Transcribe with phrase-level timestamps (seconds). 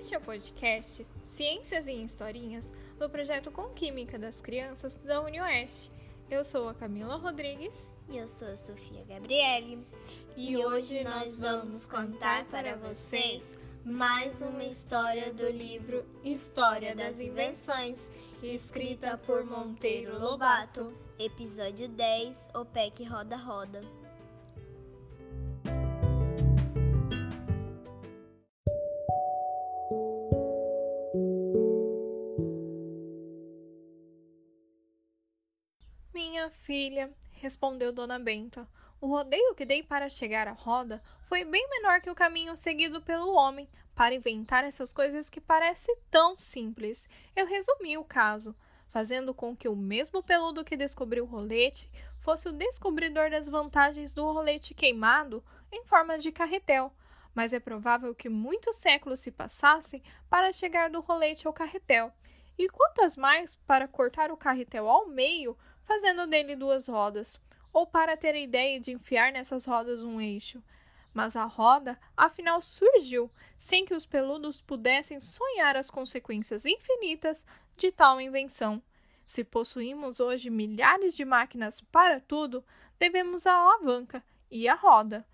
[0.00, 2.66] Este é o podcast Ciências e Historinhas
[2.98, 5.90] do projeto Com Química das Crianças da UniOeste.
[6.30, 7.86] Eu sou a Camila Rodrigues.
[8.08, 9.86] E eu sou a Sofia Gabriele.
[10.38, 17.20] E, e hoje nós vamos contar para vocês mais uma história do livro História das
[17.20, 18.10] Invenções,
[18.42, 20.94] escrita por Monteiro Lobato.
[21.18, 23.99] Episódio 10 O que Roda Roda.
[37.40, 38.68] Respondeu Dona Benta,
[39.00, 43.00] o rodeio que dei para chegar à roda foi bem menor que o caminho seguido
[43.00, 47.08] pelo homem para inventar essas coisas que parecem tão simples.
[47.34, 48.54] Eu resumi o caso,
[48.90, 51.90] fazendo com que o mesmo peludo que descobriu o rolete
[52.20, 56.92] fosse o descobridor das vantagens do rolete queimado em forma de carretel.
[57.34, 62.12] Mas é provável que muitos séculos se passassem para chegar do rolete ao carretel,
[62.58, 65.56] e quantas mais para cortar o carretel ao meio,
[65.90, 67.40] fazendo dele duas rodas
[67.72, 70.62] ou para ter a ideia de enfiar nessas rodas um eixo.
[71.12, 77.44] Mas a roda, afinal, surgiu sem que os peludos pudessem sonhar as consequências infinitas
[77.76, 78.80] de tal invenção.
[79.26, 82.64] Se possuímos hoje milhares de máquinas para tudo,
[82.96, 85.26] devemos a alavanca e a roda.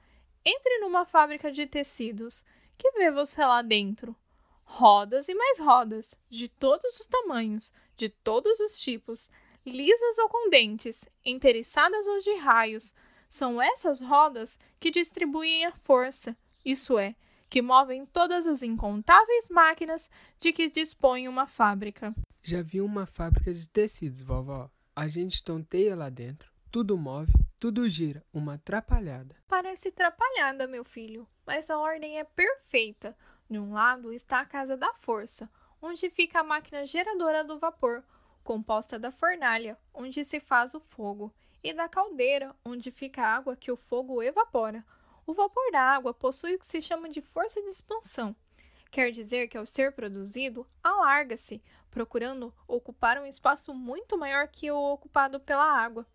[0.43, 2.47] Entre numa fábrica de tecidos.
[2.79, 4.17] Que vê você lá dentro?
[4.65, 9.31] Rodas e mais rodas, de todos os tamanhos, de todos os tipos,
[9.67, 12.95] lisas ou com dentes, interessadas ou de raios.
[13.29, 17.15] São essas rodas que distribuem a força, isso é,
[17.51, 20.09] que movem todas as incontáveis máquinas
[20.41, 22.15] de que dispõe uma fábrica.
[22.43, 24.71] Já vi uma fábrica de tecidos, vovó.
[24.95, 29.35] A gente tonteia lá dentro, tudo move, tudo gira, uma atrapalhada.
[29.49, 33.17] Parece atrapalhada, meu filho, mas a ordem é perfeita.
[33.49, 38.03] De um lado está a casa da força, onde fica a máquina geradora do vapor,
[38.47, 41.35] composta da fornalha, onde se faz o fogo,
[41.65, 44.85] e da caldeira, onde fica a água que o fogo evapora.
[45.27, 48.37] O vapor da água possui o que se chama de força de expansão.
[48.89, 54.93] Quer dizer que, ao ser produzido, alarga-se, procurando ocupar um espaço muito maior que o
[54.93, 56.07] ocupado pela água.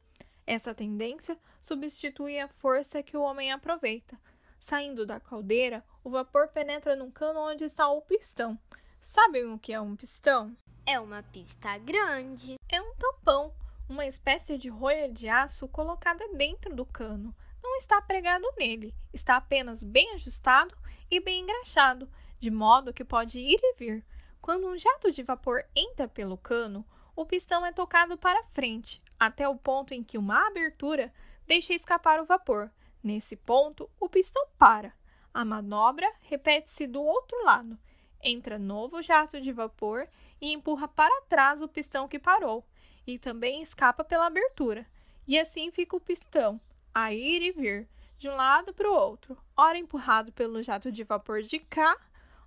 [0.47, 4.17] Essa tendência substitui a força que o homem aproveita.
[4.57, 8.57] Saindo da caldeira, o vapor penetra num cano onde está o pistão.
[9.01, 10.55] Sabem o que é um pistão?
[10.91, 12.57] É uma pista grande.
[12.67, 13.53] É um tampão,
[13.87, 17.33] uma espécie de rolha de aço colocada dentro do cano.
[17.63, 20.77] Não está pregado nele, está apenas bem ajustado
[21.09, 22.09] e bem engraxado,
[22.41, 24.05] de modo que pode ir e vir.
[24.41, 26.85] Quando um jato de vapor entra pelo cano,
[27.15, 31.13] o pistão é tocado para frente, até o ponto em que uma abertura
[31.47, 32.69] deixa escapar o vapor.
[33.01, 34.93] Nesse ponto, o pistão para.
[35.33, 37.79] A manobra repete-se do outro lado.
[38.21, 40.07] Entra novo jato de vapor
[40.41, 42.65] e empurra para trás o pistão que parou,
[43.05, 44.85] e também escapa pela abertura.
[45.27, 46.59] E assim fica o pistão,
[46.93, 47.87] a ir e vir,
[48.17, 51.95] de um lado para o outro, ora empurrado pelo jato de vapor de cá,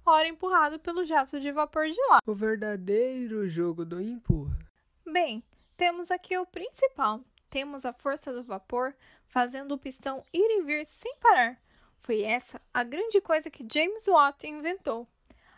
[0.05, 2.19] ora empurrado pelo jato de vapor de lá.
[2.27, 4.59] O verdadeiro jogo do empurra.
[5.07, 5.43] Bem,
[5.77, 7.21] temos aqui o principal.
[7.51, 8.95] Temos a força do vapor
[9.27, 11.61] fazendo o pistão ir e vir sem parar.
[12.01, 15.09] Foi essa a grande coisa que James Watt inventou.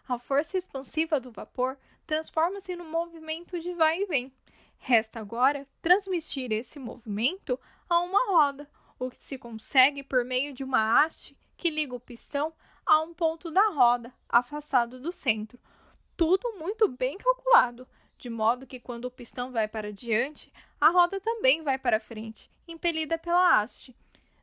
[0.09, 1.77] A força expansiva do vapor
[2.07, 4.33] transforma-se num movimento de vai e vem.
[4.79, 7.59] Resta agora transmitir esse movimento
[7.89, 12.01] a uma roda, o que se consegue por meio de uma haste que liga o
[12.01, 12.53] pistão
[12.85, 15.59] a um ponto da roda, afastado do centro.
[16.17, 21.21] Tudo muito bem calculado, de modo que quando o pistão vai para diante, a roda
[21.21, 23.95] também vai para frente, impelida pela haste,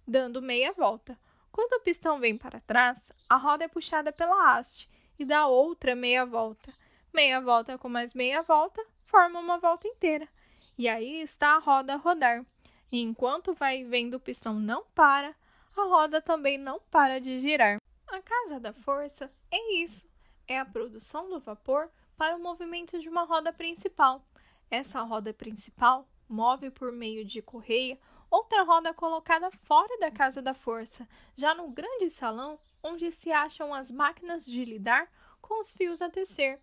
[0.06, 1.18] dando meia volta.
[1.52, 5.96] Quando o pistão vem para trás, a roda é puxada pela haste e dá outra
[5.96, 6.74] meia volta.
[7.14, 10.28] Meia volta com mais meia volta forma uma volta inteira.
[10.76, 12.44] E aí está a roda a rodar.
[12.92, 15.36] E enquanto vai vendo o pistão não para,
[15.78, 17.78] a roda também não para de girar.
[18.08, 20.10] A casa da força é isso:
[20.48, 21.88] é a produção do vapor
[22.18, 24.26] para o movimento de uma roda principal.
[24.72, 30.56] Essa roda principal move por meio de correia outra roda colocada fora da casa da
[30.56, 35.08] força, já no grande salão onde se acham as máquinas de lidar
[35.40, 36.60] com os fios a tecer.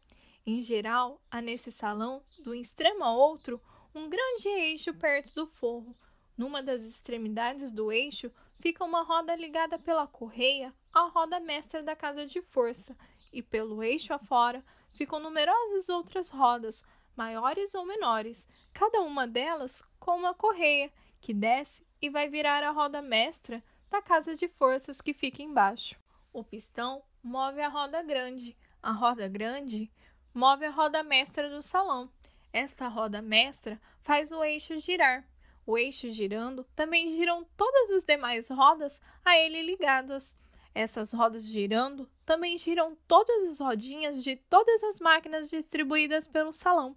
[0.46, 3.60] Em geral, há nesse salão, do extremo a outro,
[3.94, 5.96] um grande eixo perto do forro.
[6.36, 11.94] Numa das extremidades do eixo fica uma roda ligada pela correia à roda mestra da
[11.94, 12.96] casa de força,
[13.32, 14.64] e pelo eixo afora
[14.96, 16.82] ficam numerosas outras rodas,
[17.14, 20.90] maiores ou menores, cada uma delas com uma correia
[21.20, 26.00] que desce e vai virar a roda mestra da casa de forças que fica embaixo.
[26.32, 29.90] O pistão move a roda grande, A roda grande
[30.32, 32.10] move a roda mestra do salão.
[32.52, 35.24] Esta roda mestra faz o eixo girar.
[35.66, 40.34] O eixo girando, também giram todas as demais rodas a ele ligadas.
[40.74, 46.96] Essas rodas girando, também giram todas as rodinhas de todas as máquinas distribuídas pelo salão.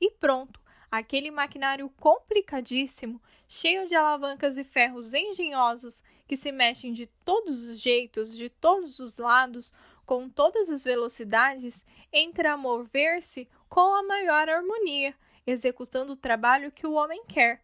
[0.00, 0.60] E pronto,
[0.90, 7.80] aquele maquinário complicadíssimo, cheio de alavancas e ferros engenhosos que se mexem de todos os
[7.80, 9.72] jeitos, de todos os lados,
[10.04, 15.14] com todas as velocidades, entra a mover-se com a maior harmonia,
[15.46, 17.62] executando o trabalho que o homem quer.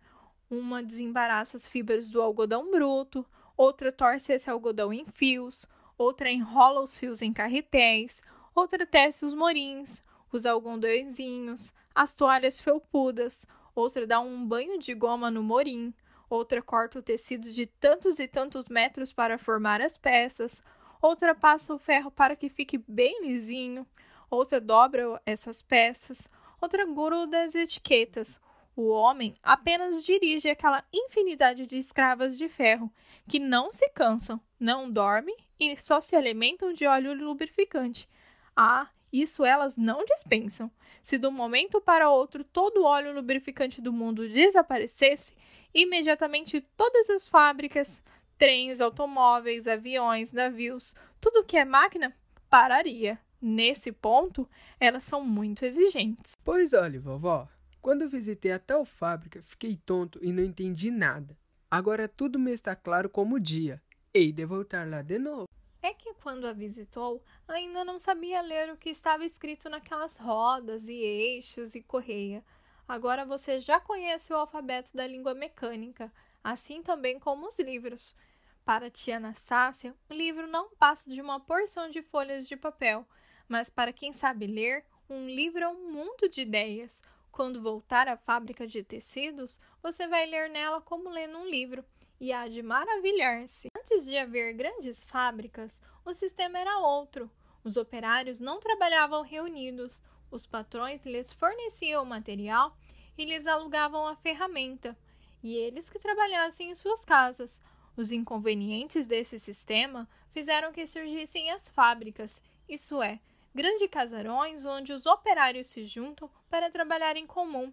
[0.51, 3.25] Uma desembaraça as fibras do algodão bruto,
[3.57, 5.67] outra torce esse algodão em fios,
[5.97, 8.23] outra enrola os fios em carretéis,
[8.55, 10.03] outra tece os morins,
[10.33, 15.93] os algodõezinhos, as toalhas felpudas, outra dá um banho de goma no morim,
[16.29, 20.63] outra corta o tecido de tantos e tantos metros para formar as peças,
[21.01, 23.87] outra passa o ferro para que fique bem lisinho,
[24.31, 26.31] outra dobra essas peças,
[26.61, 28.41] outra gruda as etiquetas.
[28.77, 32.91] O homem apenas dirige aquela infinidade de escravas de ferro
[33.29, 38.09] que não se cansam, não dormem e só se alimentam de óleo lubrificante.
[38.57, 40.71] Ah, isso elas não dispensam.
[41.03, 45.35] Se de um momento para outro todo o óleo lubrificante do mundo desaparecesse,
[45.75, 48.01] imediatamente todas as fábricas,
[48.41, 52.17] trens, automóveis, aviões, navios, tudo que é máquina
[52.49, 53.21] pararia.
[53.39, 54.49] Nesse ponto,
[54.81, 56.33] elas são muito exigentes.
[56.43, 57.47] Pois olhe, vovó,
[57.83, 61.37] quando eu visitei a tal fábrica, fiquei tonto e não entendi nada.
[61.71, 63.81] Agora tudo me está claro como o dia.
[64.13, 65.47] Hei de voltar lá de novo.
[65.83, 70.89] É que quando a visitou, ainda não sabia ler o que estava escrito naquelas rodas
[70.89, 72.43] e eixos e correia.
[72.89, 76.11] Agora você já conhece o alfabeto da língua mecânica,
[76.43, 78.17] assim também como os livros.
[78.65, 83.07] Para tia Anastácia, o livro não passa de uma porção de folhas de papel,
[83.49, 87.03] mas para quem sabe ler, um livro é um mundo de ideias.
[87.33, 91.85] Quando voltar à fábrica de tecidos, você vai ler nela como lendo um livro
[92.21, 93.69] e há de maravilhar-se.
[93.77, 97.31] Antes de haver grandes fábricas, o sistema era outro.
[97.65, 102.77] Os operários não trabalhavam reunidos, os patrões lhes forneciam o material
[103.19, 104.97] e lhes alugavam a ferramenta,
[105.43, 107.61] e eles que trabalhassem em suas casas,
[107.97, 113.21] os inconvenientes desse sistema fizeram que surgissem as fábricas, isso é,
[113.55, 117.73] grandes casarões onde os operários se juntam para trabalhar em comum.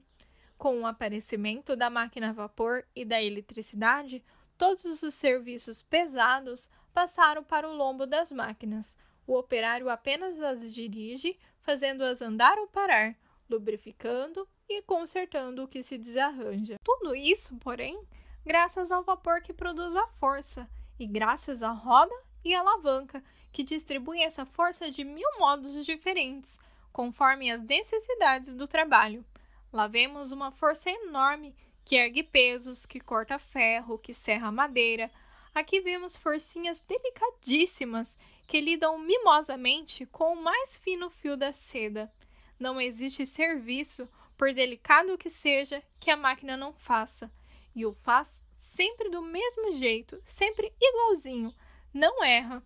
[0.58, 4.24] Com o aparecimento da máquina a vapor e da eletricidade,
[4.58, 8.98] todos os serviços pesados passaram para o lombo das máquinas.
[9.28, 13.16] O operário apenas as dirige, fazendo-as andar ou parar,
[13.48, 16.78] lubrificando e consertando o que se desarranja.
[16.84, 18.02] Tudo isso, porém,
[18.48, 22.16] graças ao vapor que produz a força, e graças à roda
[22.46, 23.22] e alavanca,
[23.52, 26.58] que distribuem essa força de mil modos diferentes,
[26.94, 29.26] conforme as necessidades do trabalho.
[29.72, 31.54] Lá vemos uma força enorme
[31.84, 35.12] que ergue pesos, que corta ferro, que serra madeira.
[35.54, 38.16] Aqui vemos forcinhas delicadíssimas
[38.48, 42.10] que lidam mimosamente com o mais fino fio da seda.
[42.58, 44.08] Não existe serviço,
[44.38, 47.30] por delicado que seja, que a máquina não faça
[47.78, 51.54] e o faz sempre do mesmo jeito, sempre igualzinho,
[51.94, 52.64] não erra.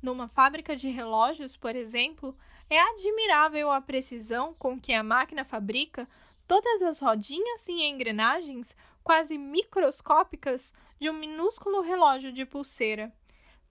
[0.00, 2.34] Numa fábrica de relógios, por exemplo,
[2.70, 6.08] é admirável a precisão com que a máquina fabrica
[6.48, 13.12] todas as rodinhas e engrenagens quase microscópicas de um minúsculo relógio de pulseira,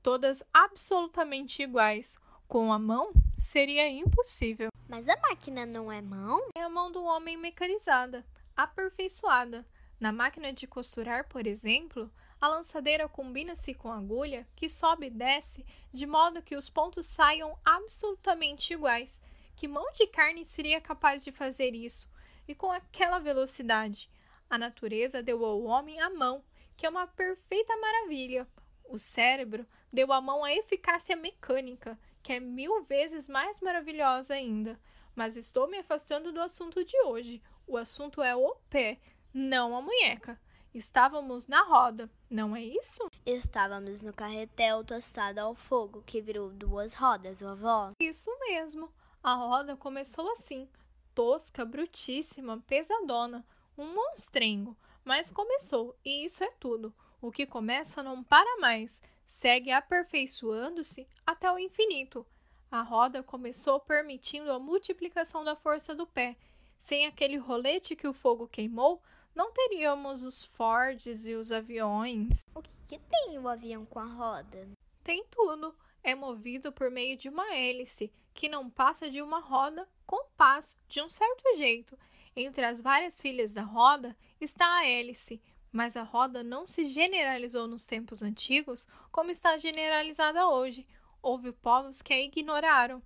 [0.03, 2.15] todas absolutamente iguais.
[2.47, 4.69] Com a mão seria impossível.
[4.87, 6.47] Mas a máquina não é mão?
[6.55, 8.23] É a mão do homem mecanizada,
[8.55, 9.65] aperfeiçoada,
[9.99, 12.11] na máquina de costurar, por exemplo,
[12.41, 17.07] a lançadeira combina-se com a agulha, que sobe e desce, de modo que os pontos
[17.07, 19.21] saiam absolutamente iguais.
[19.55, 22.11] Que mão de carne seria capaz de fazer isso?
[22.47, 24.09] E com aquela velocidade?
[24.49, 26.43] A natureza deu ao homem a mão,
[26.75, 28.47] que é uma perfeita maravilha.
[28.83, 34.79] O cérebro deu à mão a eficácia mecânica, que é mil vezes mais maravilhosa ainda.
[35.15, 37.41] Mas estou me afastando do assunto de hoje.
[37.65, 38.99] O assunto é o pé,
[39.35, 40.39] não a munheca.
[40.73, 43.11] Estávamos na roda, não é isso?
[43.25, 47.91] Estávamos no carretel tostado ao fogo que virou duas rodas, vovó.
[47.99, 48.89] Isso mesmo.
[49.21, 50.69] A roda começou assim,
[51.13, 53.45] tosca, brutíssima, pesadona,
[53.77, 56.95] um monstrengo, mas começou, e isso é tudo.
[57.21, 62.25] O que começa não para mais, segue aperfeiçoando-se até o infinito.
[62.71, 66.37] A roda começou permitindo a multiplicação da força do pé.
[66.77, 69.01] Sem aquele rolete que o fogo queimou,
[69.35, 72.43] não teríamos os Fords e os aviões.
[72.55, 74.67] O que, tem o avião com a roda?
[75.05, 75.73] tem tudo.
[76.03, 80.79] É movido por meio de uma hélice, que não passa de uma roda com pás
[80.89, 81.97] de um certo jeito.
[82.35, 87.67] Entre as várias filhas da roda está a hélice, mas a roda não se generalizou
[87.67, 90.85] nos tempos antigos como está generalizada hoje.
[91.21, 93.01] Houve povos que a ignoraram.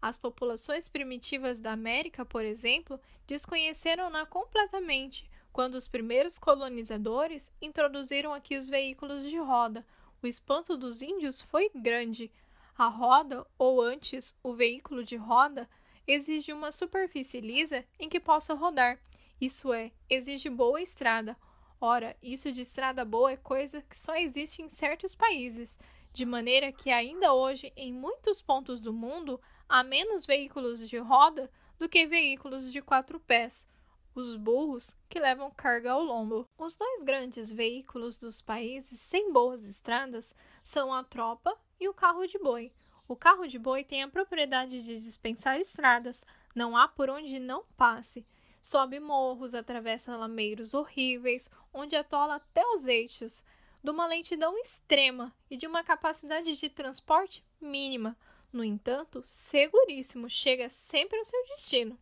[0.00, 8.56] As populações primitivas da América, por exemplo, desconheceram-na completamente quando os primeiros colonizadores introduziram aqui
[8.56, 9.84] os veículos de roda.
[10.22, 12.30] O espanto dos índios foi grande.
[12.76, 15.68] A roda, ou antes, o veículo de roda,
[16.06, 18.98] exige uma superfície lisa em que possa rodar.
[19.40, 21.36] Isso é, exige boa estrada.
[21.80, 25.78] Ora, isso de estrada boa é coisa que só existe em certos países,
[26.12, 31.50] de maneira que ainda hoje, em muitos pontos do mundo, há menos veículos de roda
[31.78, 33.66] do que veículos de quatro pés
[34.14, 36.46] os burros que levam carga ao lombo.
[36.58, 42.26] Os dois grandes veículos dos países sem boas estradas são a tropa e o carro
[42.26, 42.72] de boi.
[43.06, 46.22] O carro de boi tem a propriedade de dispensar estradas,
[46.54, 48.26] não há por onde não passe.
[48.62, 53.44] Sobe morros, atravessa lameiros horríveis, onde atola até os eixos,
[53.82, 58.16] de uma lentidão extrema e de uma capacidade de transporte mínima.
[58.52, 61.98] No entanto, seguríssimo, chega sempre ao seu destino.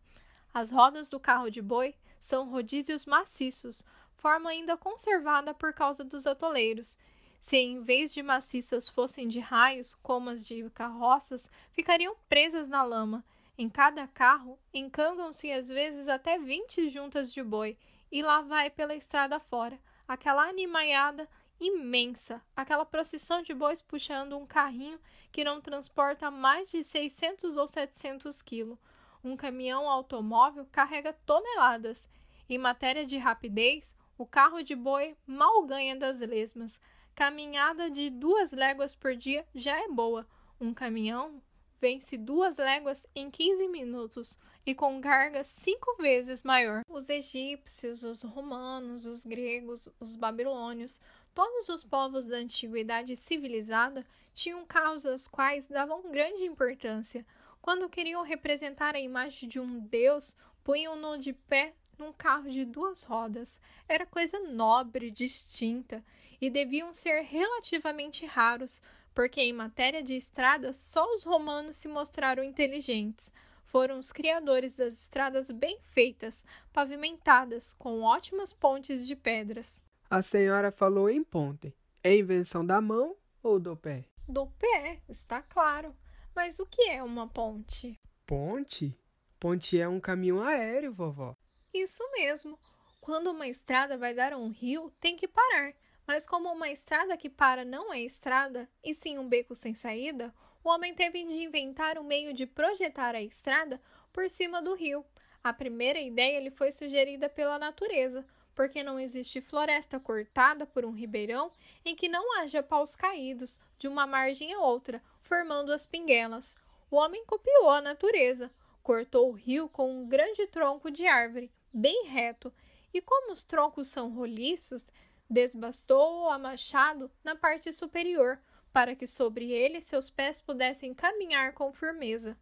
[0.53, 6.25] As rodas do carro de boi são rodízios maciços, forma ainda conservada por causa dos
[6.25, 6.97] atoleiros.
[7.39, 12.83] Se em vez de maciças fossem de raios, como as de carroças, ficariam presas na
[12.83, 13.23] lama.
[13.57, 17.77] Em cada carro, encangam-se às vezes até vinte juntas de boi,
[18.11, 21.29] e lá vai pela estrada fora, aquela animaiada
[21.59, 24.99] imensa, aquela procissão de bois puxando um carrinho
[25.31, 28.77] que não transporta mais de 600 ou 700 quilos.
[29.23, 32.07] Um caminhão automóvel carrega toneladas.
[32.49, 36.79] Em matéria de rapidez, o carro de boi mal ganha das lesmas.
[37.13, 40.25] Caminhada de duas léguas por dia já é boa.
[40.59, 41.41] Um caminhão
[41.79, 46.83] vence duas léguas em 15 minutos e com carga cinco vezes maior.
[46.89, 50.99] Os egípcios, os romanos, os gregos, os babilônios,
[51.33, 57.25] todos os povos da antiguidade civilizada tinham carros aos quais davam grande importância.
[57.61, 63.03] Quando queriam representar a imagem de um deus, punham-no de pé num carro de duas
[63.03, 63.61] rodas.
[63.87, 66.03] Era coisa nobre, distinta,
[66.41, 68.81] e deviam ser relativamente raros,
[69.13, 73.33] porque em matéria de estradas só os romanos se mostraram inteligentes.
[73.65, 79.83] Foram os criadores das estradas bem feitas, pavimentadas, com ótimas pontes de pedras.
[80.09, 81.75] A senhora falou em ponte.
[82.03, 84.05] É invenção da mão ou do pé?
[84.27, 85.93] Do pé, está claro.
[86.35, 87.99] Mas o que é uma ponte?
[88.25, 88.97] Ponte?
[89.39, 91.35] Ponte é um caminho aéreo, vovó.
[91.73, 92.59] Isso mesmo.
[92.99, 95.73] Quando uma estrada vai dar a um rio, tem que parar.
[96.05, 100.33] Mas como uma estrada que para não é estrada, e sim um beco sem saída,
[100.63, 103.81] o homem teve de inventar um meio de projetar a estrada
[104.11, 105.05] por cima do rio.
[105.43, 110.91] A primeira ideia lhe foi sugerida pela natureza, porque não existe floresta cortada por um
[110.91, 111.51] ribeirão
[111.85, 116.57] em que não haja paus caídos de uma margem a outra, formando as pinguelas.
[116.89, 122.07] O homem copiou a natureza, cortou o rio com um grande tronco de árvore, bem
[122.07, 122.51] reto,
[122.91, 124.87] e como os troncos são roliços,
[125.29, 128.39] desbastou-o a machado na parte superior,
[128.73, 132.35] para que sobre ele seus pés pudessem caminhar com firmeza.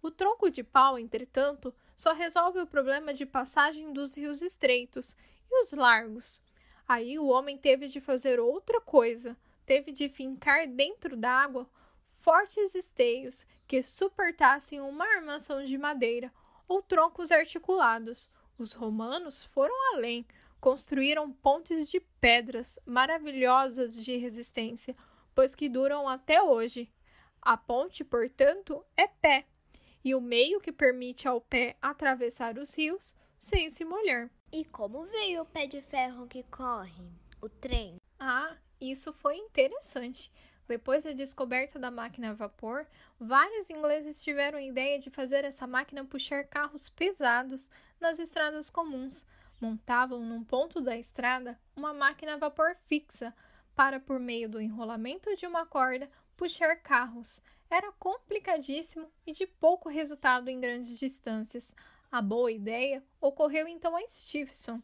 [0.00, 5.16] O tronco de pau, entretanto, só resolve o problema de passagem dos rios estreitos
[5.50, 6.44] e os largos.
[6.86, 11.68] Aí o homem teve de fazer outra coisa, teve de fincar dentro d'água
[12.28, 16.30] fortes esteios que suportassem uma armação de madeira
[16.68, 18.30] ou troncos articulados.
[18.58, 20.26] Os romanos foram além,
[20.60, 24.94] construíram pontes de pedras maravilhosas de resistência,
[25.34, 26.92] pois que duram até hoje.
[27.40, 29.46] A ponte, portanto, é pé,
[30.04, 34.28] e o meio que permite ao pé atravessar os rios sem se molhar.
[34.52, 37.10] E como veio o pé de ferro que corre?
[37.40, 37.98] O trem?
[38.20, 40.30] Ah, isso foi interessante.
[40.68, 42.86] Depois da descoberta da máquina a vapor,
[43.18, 49.26] vários ingleses tiveram a ideia de fazer essa máquina puxar carros pesados nas estradas comuns.
[49.58, 53.34] Montavam num ponto da estrada uma máquina a vapor fixa
[53.74, 57.40] para, por meio do enrolamento de uma corda, puxar carros.
[57.70, 61.74] Era complicadíssimo e de pouco resultado em grandes distâncias.
[62.12, 64.82] A boa ideia ocorreu então a Stephenson.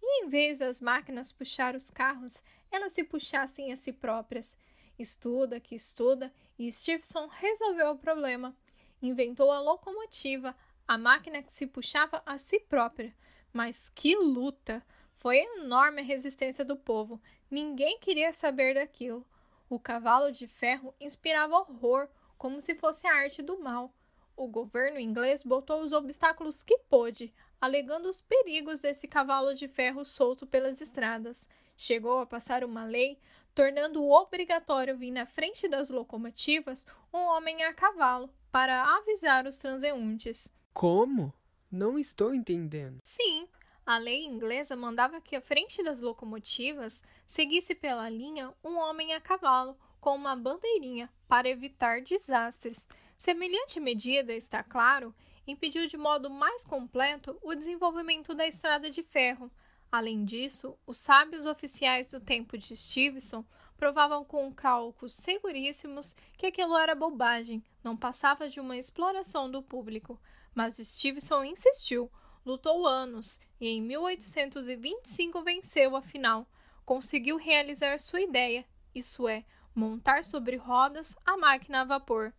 [0.00, 4.56] E em vez das máquinas puxar os carros, elas se puxassem a si próprias.
[4.98, 8.56] Estuda que estuda, e Stephenson resolveu o problema.
[9.02, 13.14] Inventou a locomotiva, a máquina que se puxava a si própria.
[13.52, 14.84] Mas que luta!
[15.16, 17.20] Foi enorme a resistência do povo.
[17.50, 19.26] Ninguém queria saber daquilo.
[19.70, 23.92] O cavalo de ferro inspirava horror, como se fosse a arte do mal.
[24.36, 30.04] O governo inglês botou os obstáculos que pôde, alegando os perigos desse cavalo de ferro
[30.04, 31.48] solto pelas estradas.
[31.76, 33.18] Chegou a passar uma lei
[33.54, 40.54] tornando obrigatório vir na frente das locomotivas um homem a cavalo para avisar os transeuntes.
[40.72, 41.32] Como?
[41.70, 43.00] Não estou entendendo.
[43.04, 43.48] Sim,
[43.86, 49.20] a lei inglesa mandava que à frente das locomotivas seguisse pela linha um homem a
[49.20, 52.86] cavalo com uma bandeirinha para evitar desastres.
[53.16, 55.14] Semelhante medida, está claro,
[55.46, 59.50] impediu de modo mais completo o desenvolvimento da estrada de ferro.
[59.94, 63.44] Além disso, os sábios oficiais do tempo de Stevenson
[63.76, 70.20] provavam com cálculos seguríssimos que aquilo era bobagem, não passava de uma exploração do público.
[70.52, 72.10] Mas Stevenson insistiu,
[72.44, 76.44] lutou anos e em 1825 venceu afinal.
[76.84, 82.32] Conseguiu realizar sua ideia, isso é, montar sobre rodas a máquina a vapor.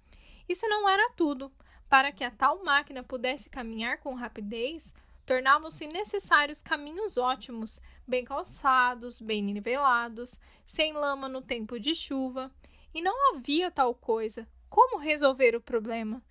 [0.50, 1.50] Isso não era tudo.
[1.88, 4.94] Para que a tal máquina pudesse caminhar com rapidez,
[5.26, 12.52] tornavam-se necessários caminhos ótimos, bem calçados, bem nivelados, sem lama no tempo de chuva.
[12.94, 14.48] E não havia tal coisa.
[14.70, 16.22] Como resolver o problema?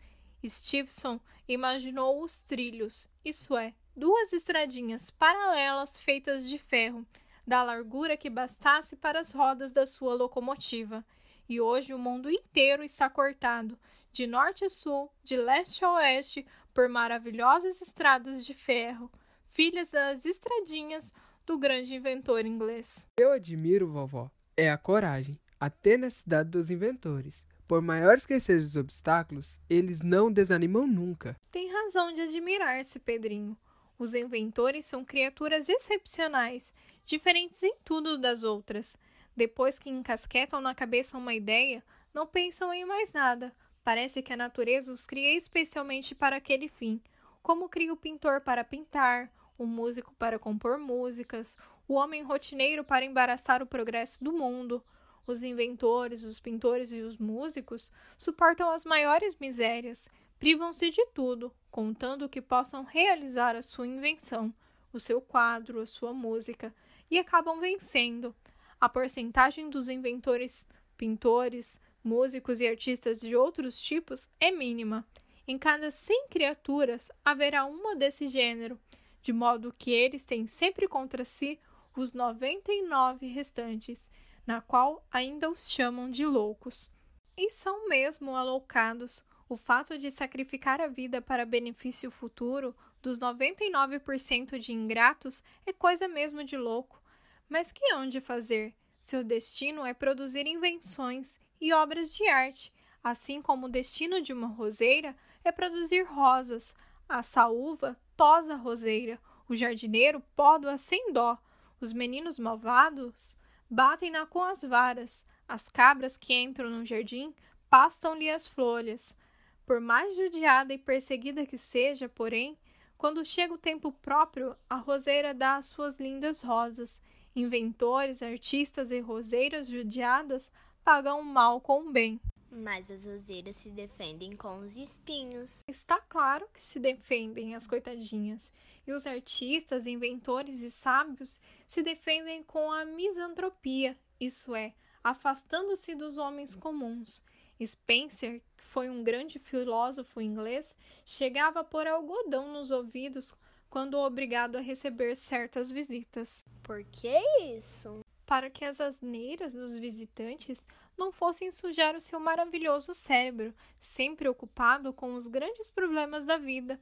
[0.47, 7.07] Stevenson imaginou os trilhos, isso é, duas estradinhas paralelas feitas de ferro,
[7.47, 11.05] da largura que bastasse para as rodas da sua locomotiva.
[11.49, 13.79] E hoje o mundo inteiro está cortado,
[14.13, 19.11] de norte a sul, de leste a oeste, por maravilhosas estradas de ferro,
[19.53, 21.11] filhas das estradinhas
[21.47, 23.09] do grande inventor inglês.
[23.17, 27.47] Eu admiro, vovó, é a coragem, a tenacidade dos inventores.
[27.69, 31.37] Por maiores que sejam os obstáculos, eles não desanimam nunca.
[31.51, 33.57] Tem razão de admirar-se, Pedrinho.
[33.99, 36.75] Os inventores são criaturas excepcionais,
[37.07, 38.97] diferentes em tudo das outras.
[39.37, 43.53] Depois que encasquetam na cabeça uma ideia, não pensam em mais nada,
[43.85, 46.99] Parece que a natureza os cria especialmente para aquele fim,
[47.43, 53.05] como cria o pintor para pintar, o músico para compor músicas, o homem rotineiro para
[53.05, 54.83] embaraçar o progresso do mundo.
[55.27, 62.29] Os inventores, os pintores e os músicos suportam as maiores misérias, privam-se de tudo, contando
[62.29, 64.53] que possam realizar a sua invenção,
[64.95, 66.75] o seu quadro, a sua música,
[67.11, 68.35] e acabam vencendo.
[68.81, 70.67] A porcentagem dos inventores,
[70.97, 75.05] pintores, músicos e artistas de outros tipos é mínima.
[75.49, 78.79] Em cada 100 criaturas haverá uma desse gênero,
[79.23, 81.59] de modo que eles têm sempre contra si
[81.97, 84.07] os 99 restantes,
[84.47, 86.91] na qual ainda os chamam de loucos.
[87.37, 89.25] E são mesmo aloucados.
[89.49, 96.09] O fato de sacrificar a vida para benefício futuro dos 99% de ingratos é coisa
[96.09, 97.03] mesmo de louco.
[97.49, 98.75] Mas que hão de fazer?
[98.99, 102.71] Seu destino é produzir invenções e obras de arte,
[103.03, 106.75] assim como o destino de uma roseira é produzir rosas.
[107.09, 111.39] A saúva tosa a roseira, o jardineiro poda-a sem dó,
[111.81, 113.39] os meninos malvados
[113.71, 117.35] batem-na com as varas, as cabras que entram no jardim
[117.71, 119.17] pastam-lhe as flores.
[119.65, 122.59] Por mais judiada e perseguida que seja, porém,
[122.99, 127.03] quando chega o tempo próprio, a roseira dá as suas lindas rosas.
[127.35, 130.53] Inventores, artistas e roseiras judiadas
[130.85, 132.21] pagam o mal com o bem.
[132.51, 135.63] Mas as roseiras se defendem com os espinhos.
[135.67, 138.53] Está claro que se defendem as coitadinhas.
[138.87, 146.19] E os artistas, inventores e sábios se defendem com a misantropia, isso é, afastando-se dos
[146.19, 147.25] homens comuns.
[147.65, 153.35] Spencer, que foi um grande filósofo inglês, chegava a pôr algodão nos ouvidos
[153.71, 156.45] quando obrigado a receber certas visitas.
[156.63, 157.19] Por que
[157.57, 158.05] isso?
[158.27, 160.63] Para que as asneiras dos visitantes
[160.97, 166.81] não fossem sujar o seu maravilhoso cérebro, sempre ocupado com os grandes problemas da vida.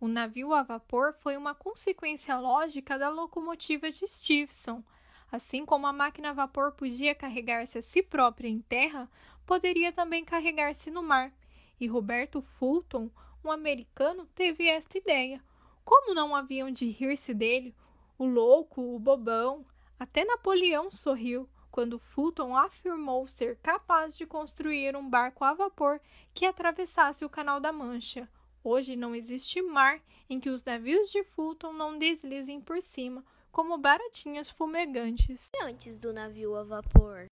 [0.00, 4.82] O navio a vapor foi uma consequência lógica da locomotiva de Stephenson.
[5.30, 9.08] Assim como a máquina a vapor podia carregar-se a si própria em terra,
[9.46, 11.32] poderia também carregar-se no mar.
[11.80, 13.08] E Roberto Fulton,
[13.44, 15.42] um americano, teve esta ideia.
[15.84, 17.74] Como não haviam de rir-se dele?
[18.18, 19.64] O louco, o bobão,
[20.02, 26.00] até Napoleão sorriu quando Fulton afirmou ser capaz de construir um barco a vapor
[26.34, 28.28] que atravessasse o Canal da Mancha.
[28.64, 33.78] Hoje não existe mar em que os navios de Fulton não deslizem por cima, como
[33.78, 35.50] baratinhas fumegantes.
[35.54, 37.30] E antes do navio a vapor?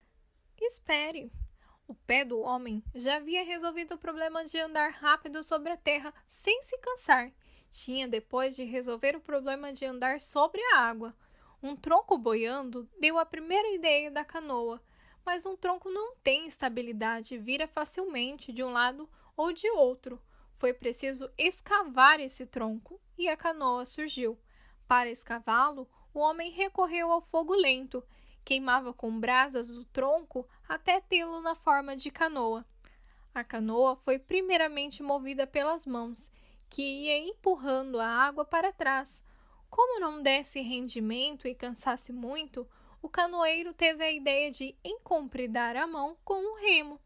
[0.60, 1.32] Espere.
[1.88, 6.14] O pé do homem já havia resolvido o problema de andar rápido sobre a terra
[6.24, 7.32] sem se cansar.
[7.68, 11.12] Tinha depois de resolver o problema de andar sobre a água.
[11.62, 14.82] Um tronco boiando deu a primeira ideia da canoa,
[15.24, 20.18] mas um tronco não tem estabilidade, vira facilmente de um lado ou de outro.
[20.56, 24.38] Foi preciso escavar esse tronco e a canoa surgiu.
[24.88, 28.02] Para escavá-lo, o homem recorreu ao fogo lento,
[28.44, 32.64] queimava com brasas o tronco até tê-lo na forma de canoa.
[33.34, 36.30] A canoa foi primeiramente movida pelas mãos,
[36.68, 39.22] que ia empurrando a água para trás.
[39.70, 42.68] Como não desse rendimento e cansasse muito,
[43.00, 47.00] o canoeiro teve a ideia de encompridar a mão com um remo,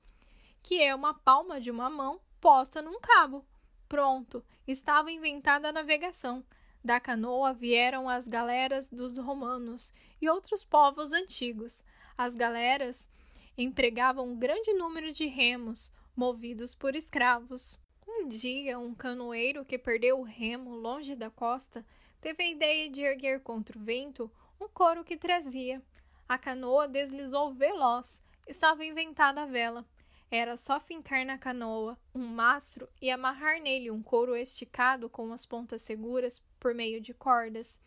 [0.62, 3.44] que é uma palma de uma mão posta num cabo.
[3.86, 6.44] Pronto, estava inventada a navegação.
[6.82, 11.84] Da canoa vieram as galeras dos romanos e outros povos antigos.
[12.16, 13.08] As galeras
[13.56, 17.80] empregavam um grande número de remos, movidos por escravos.
[18.06, 21.84] Um dia, um canoeiro que perdeu o remo longe da costa
[22.24, 25.82] teve a ideia de erguer contra o vento um couro que trazia.
[26.26, 28.24] A canoa deslizou veloz.
[28.48, 29.84] Estava inventada a vela.
[30.30, 35.44] Era só fincar na canoa um mastro e amarrar nele um couro esticado com as
[35.44, 37.78] pontas seguras por meio de cordas.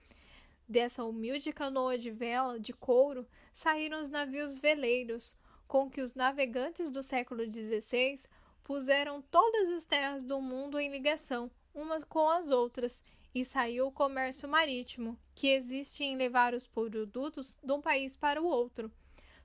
[0.69, 5.36] Dessa humilde canoa de vela de couro saíram os navios veleiros,
[5.67, 8.21] com que os navegantes do século XVI
[8.63, 13.92] puseram todas as terras do mundo em ligação umas com as outras, e saiu o
[13.92, 18.92] comércio marítimo, que existe em levar os produtos de um país para o outro.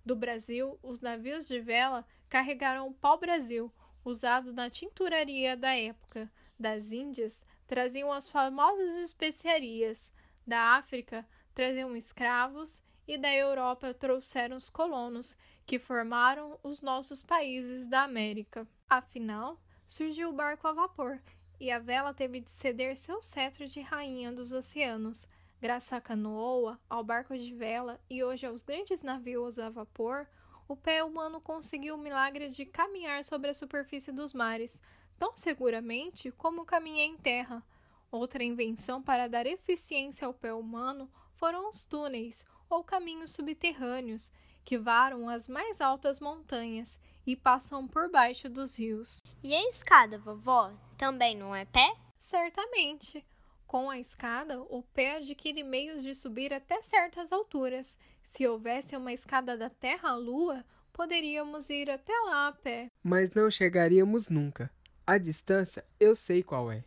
[0.05, 3.73] Do Brasil, os navios de vela carregaram o pau-brasil,
[4.05, 6.31] usado na tinturaria da época.
[6.59, 10.12] Das Índias, traziam as famosas especiarias.
[10.47, 12.83] Da África, traziam escravos.
[13.07, 18.66] E da Europa, trouxeram os colonos, que formaram os nossos países da América.
[18.88, 21.21] Afinal, surgiu o barco a vapor
[21.62, 25.29] e a vela teve de ceder seu cetro de rainha dos oceanos.
[25.61, 30.27] Graças à canoa, ao barco de vela e hoje aos grandes navios a vapor,
[30.66, 34.83] o pé humano conseguiu o milagre de caminhar sobre a superfície dos mares,
[35.16, 37.62] tão seguramente como caminha em terra.
[38.11, 44.33] Outra invenção para dar eficiência ao pé humano foram os túneis, ou caminhos subterrâneos,
[44.64, 49.20] que varam as mais altas montanhas e passam por baixo dos rios.
[49.44, 50.72] E a escada, vovó,
[51.03, 51.97] também não é pé?
[52.17, 53.27] Certamente.
[53.67, 57.99] Com a escada, o pé adquire meios de subir até certas alturas.
[58.23, 62.87] Se houvesse uma escada da Terra à Lua, poderíamos ir até lá a pé.
[63.03, 64.71] Mas não chegaríamos nunca.
[65.05, 66.85] A distância eu sei qual é: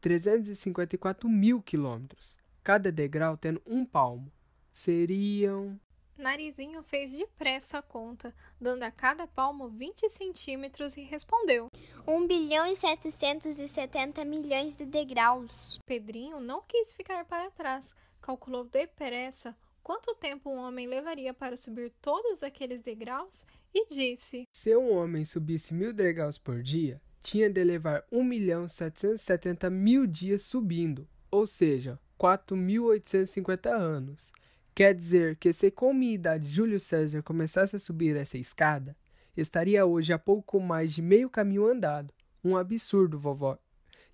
[0.00, 4.30] 354 mil quilômetros, cada degrau tendo um palmo.
[4.70, 5.76] Seriam
[6.20, 11.68] Narizinho fez depressa a conta, dando a cada palmo 20 centímetros e respondeu:
[12.06, 15.80] 1 bilhão e 770 milhões de degraus.
[15.86, 21.90] Pedrinho não quis ficar para trás, calculou depressa quanto tempo um homem levaria para subir
[22.00, 27.64] todos aqueles degraus e disse: Se um homem subisse mil degraus por dia, tinha de
[27.64, 34.32] levar 1 milhão 770 mil dias subindo, ou seja, 4.850 anos.
[34.80, 38.96] Quer dizer que se com minha idade Júlio César começasse a subir essa escada,
[39.36, 42.14] estaria hoje a pouco mais de meio caminho andado.
[42.42, 43.58] Um absurdo, vovó.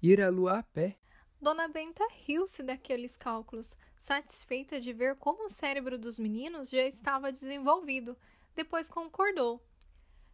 [0.02, 0.96] Ir à lua a pé.
[1.40, 7.30] Dona Benta riu-se daqueles cálculos, satisfeita de ver como o cérebro dos meninos já estava
[7.30, 8.16] desenvolvido.
[8.56, 9.64] Depois concordou.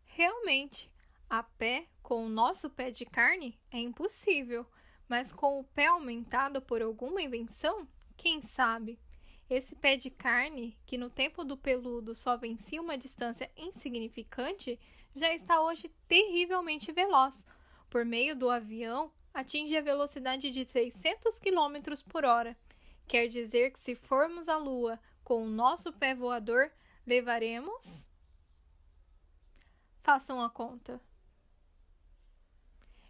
[0.07, 0.91] Realmente,
[1.29, 4.65] a pé, com o nosso pé de carne, é impossível,
[5.07, 8.99] mas com o pé aumentado por alguma invenção, quem sabe?
[9.49, 14.79] Esse pé de carne, que no tempo do peludo só vencia uma distância insignificante,
[15.15, 17.47] já está hoje terrivelmente veloz.
[17.91, 21.77] Por meio do avião, atinge a velocidade de 600 km
[22.09, 22.57] por hora.
[23.07, 26.71] Quer dizer que se formos à Lua com o nosso pé voador,
[27.07, 28.09] levaremos.
[30.03, 31.01] Façam a conta.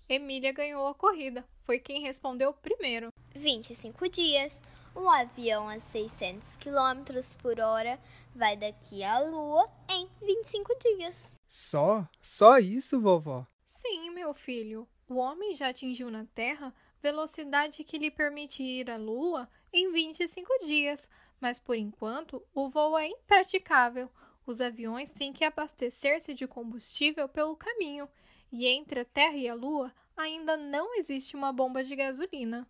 [0.09, 1.47] Emília ganhou a corrida.
[1.65, 3.09] Foi quem respondeu primeiro.
[3.35, 4.63] 25 dias.
[4.95, 7.03] Um avião a 600 km
[7.41, 7.99] por hora
[8.35, 11.35] vai daqui à Lua em 25 dias.
[11.49, 12.07] Só?
[12.21, 13.47] Só isso, vovó?
[13.65, 14.87] Sim, meu filho.
[15.09, 20.65] O homem já atingiu na Terra velocidade que lhe permite ir à Lua em 25
[20.65, 24.09] dias, mas por enquanto o voo é impraticável.
[24.47, 28.09] Os aviões têm que abastecer-se de combustível pelo caminho,
[28.53, 32.69] e entre a Terra e a Lua ainda não existe uma bomba de gasolina.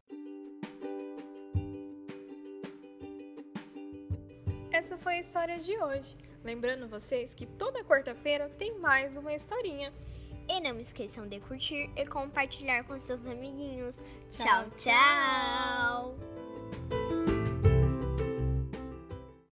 [4.73, 6.17] Essa foi a história de hoje.
[6.43, 9.93] Lembrando vocês que toda quarta-feira tem mais uma historinha.
[10.49, 13.97] E não esqueçam de curtir e compartilhar com seus amiguinhos.
[14.31, 14.65] tchau.
[14.77, 16.15] tchau.
[16.15, 16.32] tchau.